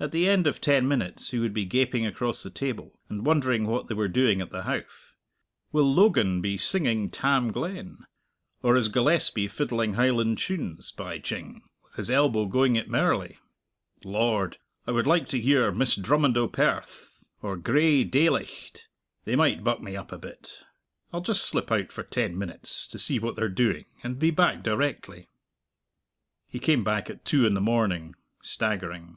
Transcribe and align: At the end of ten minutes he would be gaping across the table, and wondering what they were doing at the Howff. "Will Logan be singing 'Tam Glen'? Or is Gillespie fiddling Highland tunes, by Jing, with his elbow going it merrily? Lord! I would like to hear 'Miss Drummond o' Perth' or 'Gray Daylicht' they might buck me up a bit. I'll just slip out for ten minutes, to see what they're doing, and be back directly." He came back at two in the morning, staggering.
At 0.00 0.12
the 0.12 0.28
end 0.28 0.46
of 0.46 0.60
ten 0.60 0.86
minutes 0.86 1.32
he 1.32 1.40
would 1.40 1.52
be 1.52 1.64
gaping 1.64 2.06
across 2.06 2.44
the 2.44 2.50
table, 2.50 3.00
and 3.08 3.26
wondering 3.26 3.66
what 3.66 3.88
they 3.88 3.96
were 3.96 4.06
doing 4.06 4.40
at 4.40 4.50
the 4.50 4.62
Howff. 4.62 5.16
"Will 5.72 5.92
Logan 5.92 6.40
be 6.40 6.56
singing 6.56 7.10
'Tam 7.10 7.50
Glen'? 7.50 8.06
Or 8.62 8.76
is 8.76 8.88
Gillespie 8.90 9.48
fiddling 9.48 9.94
Highland 9.94 10.38
tunes, 10.38 10.92
by 10.92 11.18
Jing, 11.18 11.64
with 11.82 11.96
his 11.96 12.12
elbow 12.12 12.46
going 12.46 12.76
it 12.76 12.88
merrily? 12.88 13.40
Lord! 14.04 14.58
I 14.86 14.92
would 14.92 15.08
like 15.08 15.26
to 15.30 15.40
hear 15.40 15.72
'Miss 15.72 15.96
Drummond 15.96 16.38
o' 16.38 16.46
Perth' 16.46 17.24
or 17.42 17.56
'Gray 17.56 18.04
Daylicht' 18.04 18.86
they 19.24 19.34
might 19.34 19.64
buck 19.64 19.82
me 19.82 19.96
up 19.96 20.12
a 20.12 20.18
bit. 20.18 20.60
I'll 21.12 21.22
just 21.22 21.42
slip 21.42 21.72
out 21.72 21.90
for 21.90 22.04
ten 22.04 22.38
minutes, 22.38 22.86
to 22.86 23.00
see 23.00 23.18
what 23.18 23.34
they're 23.34 23.48
doing, 23.48 23.86
and 24.04 24.16
be 24.16 24.30
back 24.30 24.62
directly." 24.62 25.28
He 26.46 26.60
came 26.60 26.84
back 26.84 27.10
at 27.10 27.24
two 27.24 27.44
in 27.48 27.54
the 27.54 27.60
morning, 27.60 28.14
staggering. 28.40 29.16